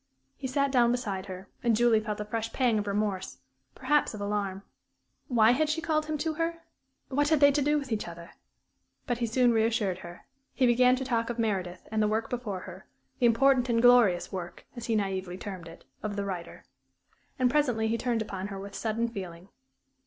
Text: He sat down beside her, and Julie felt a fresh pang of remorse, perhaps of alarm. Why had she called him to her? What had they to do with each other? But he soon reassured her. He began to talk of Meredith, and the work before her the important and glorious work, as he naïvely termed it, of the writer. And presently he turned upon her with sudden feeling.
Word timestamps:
He 0.35 0.47
sat 0.47 0.71
down 0.71 0.91
beside 0.91 1.27
her, 1.27 1.47
and 1.61 1.75
Julie 1.75 1.99
felt 1.99 2.19
a 2.19 2.25
fresh 2.25 2.51
pang 2.51 2.79
of 2.79 2.87
remorse, 2.87 3.37
perhaps 3.75 4.15
of 4.15 4.19
alarm. 4.21 4.63
Why 5.27 5.51
had 5.51 5.69
she 5.69 5.79
called 5.79 6.07
him 6.07 6.17
to 6.17 6.33
her? 6.41 6.63
What 7.09 7.29
had 7.29 7.39
they 7.39 7.51
to 7.51 7.61
do 7.61 7.77
with 7.77 7.91
each 7.91 8.07
other? 8.07 8.31
But 9.05 9.19
he 9.19 9.27
soon 9.27 9.51
reassured 9.53 9.99
her. 9.99 10.25
He 10.55 10.65
began 10.65 10.95
to 10.95 11.05
talk 11.05 11.29
of 11.29 11.37
Meredith, 11.37 11.87
and 11.91 12.01
the 12.01 12.07
work 12.07 12.31
before 12.31 12.61
her 12.61 12.87
the 13.19 13.27
important 13.27 13.69
and 13.69 13.79
glorious 13.79 14.31
work, 14.31 14.65
as 14.75 14.87
he 14.87 14.95
naïvely 14.95 15.39
termed 15.39 15.67
it, 15.67 15.85
of 16.01 16.15
the 16.15 16.25
writer. 16.25 16.65
And 17.37 17.47
presently 17.51 17.87
he 17.87 17.99
turned 17.99 18.23
upon 18.23 18.47
her 18.47 18.59
with 18.59 18.73
sudden 18.73 19.07
feeling. 19.07 19.49